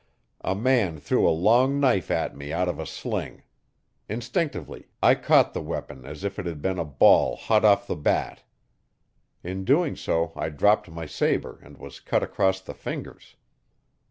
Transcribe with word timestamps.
A 0.43 0.55
man 0.55 0.97
threw 0.99 1.29
a 1.29 1.29
long 1.29 1.79
knife 1.79 2.09
at 2.09 2.35
me 2.35 2.51
out 2.51 2.67
of 2.67 2.79
a 2.79 2.87
sling. 2.87 3.43
Instinctively 4.09 4.87
I 4.99 5.13
caught 5.13 5.53
the 5.53 5.61
weapon 5.61 6.07
as 6.07 6.23
if 6.23 6.39
it 6.39 6.47
had 6.47 6.59
been 6.59 6.79
a 6.79 6.85
ball 6.85 7.35
hot 7.35 7.63
off 7.63 7.85
the 7.85 7.95
bat. 7.95 8.41
In 9.43 9.63
doing 9.63 9.95
so 9.95 10.33
I 10.35 10.49
dropped 10.49 10.89
my 10.89 11.05
sabre 11.05 11.59
and 11.61 11.77
was 11.77 11.99
cut 11.99 12.23
across 12.23 12.61
the 12.61 12.73
fingers. 12.73 13.35